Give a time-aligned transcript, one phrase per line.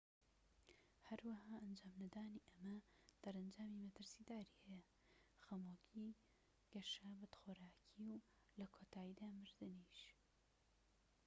[1.07, 2.77] هەروەها ئەنجام نەدانی ئەمە
[3.23, 4.89] دەرەنجامی مەترسیداری هەیە
[5.43, 6.17] خەمۆکی
[6.73, 8.17] گەشە بەدخۆراکی و
[8.59, 9.99] لە کۆتاییدا مردنیش